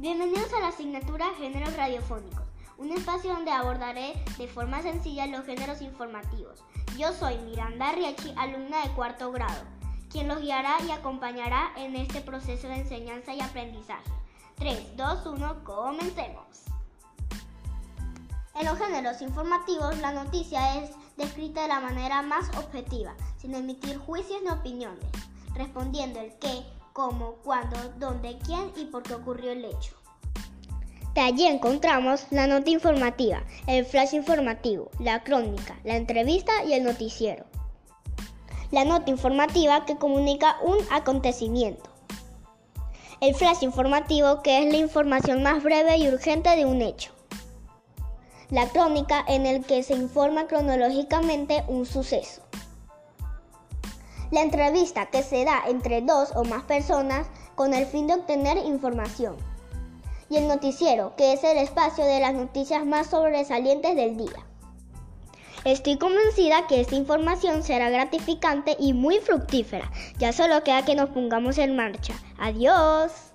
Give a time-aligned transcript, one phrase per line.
[0.00, 2.46] Bienvenidos a la asignatura Géneros Radiofónicos,
[2.76, 6.62] un espacio donde abordaré de forma sencilla los géneros informativos.
[6.96, 9.64] Yo soy Miranda Riechi, alumna de cuarto grado,
[10.08, 14.08] quien los guiará y acompañará en este proceso de enseñanza y aprendizaje.
[14.58, 16.46] 3, 2, 1, comencemos.
[18.54, 23.98] En los géneros informativos, la noticia es descrita de la manera más objetiva, sin emitir
[23.98, 25.10] juicios ni opiniones,
[25.56, 26.62] respondiendo el qué,
[26.98, 29.94] cómo, cuándo, dónde, quién y por qué ocurrió el hecho.
[31.14, 36.82] De allí encontramos la nota informativa, el flash informativo, la crónica, la entrevista y el
[36.82, 37.44] noticiero.
[38.72, 41.88] La nota informativa que comunica un acontecimiento.
[43.20, 47.12] El flash informativo que es la información más breve y urgente de un hecho.
[48.50, 52.47] La crónica en el que se informa cronológicamente un suceso.
[54.30, 58.58] La entrevista que se da entre dos o más personas con el fin de obtener
[58.58, 59.36] información.
[60.28, 64.46] Y el noticiero, que es el espacio de las noticias más sobresalientes del día.
[65.64, 69.90] Estoy convencida que esta información será gratificante y muy fructífera.
[70.18, 72.14] Ya solo queda que nos pongamos en marcha.
[72.38, 73.27] Adiós.